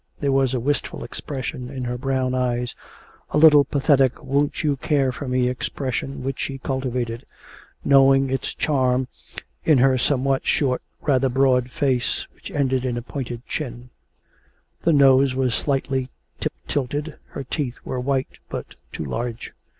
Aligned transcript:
There 0.19 0.31
was 0.31 0.55
a 0.55 0.59
wistful 0.59 1.03
expression 1.03 1.69
in 1.69 1.83
her 1.83 1.95
brown 1.95 2.33
eyes, 2.33 2.73
a 3.29 3.37
little 3.37 3.63
pathetic 3.63 4.23
won't 4.23 4.63
you 4.63 4.75
care 4.77 5.11
for 5.11 5.27
me 5.27 5.47
expression 5.47 6.23
which 6.23 6.39
she 6.39 6.57
cultivated, 6.57 7.23
knowing 7.85 8.31
its 8.31 8.55
charm 8.55 9.07
in 9.63 9.77
her 9.77 9.99
somewhat 9.99 10.43
short, 10.43 10.81
rather 11.01 11.29
broad 11.29 11.69
face, 11.69 12.25
which 12.33 12.49
ended 12.49 12.83
in 12.83 12.97
a 12.97 13.03
pointed 13.03 13.45
chin: 13.45 13.91
the 14.81 14.91
nose 14.91 15.35
was 15.35 15.53
slightly 15.53 16.09
tip 16.39 16.53
tilted, 16.67 17.17
her 17.27 17.43
teeth 17.43 17.77
were 17.85 17.99
white, 17.99 18.39
but 18.49 18.73
too 18.91 19.05
large. 19.05 19.53